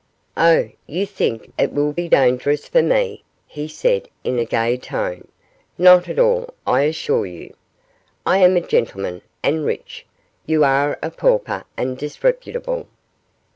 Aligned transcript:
'Oh! 0.35 0.71
you 0.87 1.05
think 1.05 1.53
it 1.59 1.71
will 1.73 1.91
be 1.93 2.09
dangerous 2.09 2.67
for 2.67 2.81
me,' 2.81 3.23
he 3.45 3.67
said, 3.67 4.09
in 4.23 4.39
a 4.39 4.45
gay 4.45 4.75
tone; 4.75 5.27
'not 5.77 6.09
at 6.09 6.17
all, 6.17 6.55
I 6.65 6.85
assure 6.85 7.27
you. 7.27 7.53
I 8.25 8.39
am 8.39 8.57
a 8.57 8.61
gentleman, 8.61 9.21
and 9.43 9.63
rich; 9.63 10.07
you 10.47 10.63
are 10.63 10.97
a 11.03 11.11
pauper, 11.11 11.65
and 11.77 11.99
disreputable. 11.99 12.87